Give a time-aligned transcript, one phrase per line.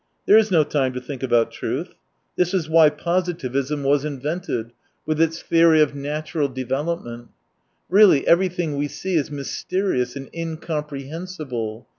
[0.25, 1.89] There is no time to think about truth!
[2.35, 4.15] This is why positivism was 108
[4.51, 4.71] invented,
[5.05, 7.27] with its theory of natural develop ment.
[7.87, 11.85] Really, everything we see is mysterious and incomprehensible.